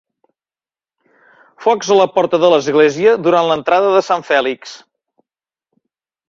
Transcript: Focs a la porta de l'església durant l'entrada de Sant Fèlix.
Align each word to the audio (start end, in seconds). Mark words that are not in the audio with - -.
Focs 1.65 1.91
a 1.95 1.97
la 1.99 2.07
porta 2.15 2.39
de 2.45 2.49
l'església 2.53 3.13
durant 3.27 3.51
l'entrada 3.51 3.93
de 3.97 4.03
Sant 4.09 4.27
Fèlix. 4.31 4.75